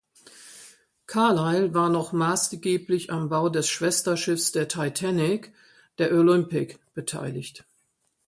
[1.05, 5.53] Carlisle war noch maßgeblich am Bau des Schwesterschiffs der "Titanic",
[5.99, 7.67] der "Olympic", beteiligt.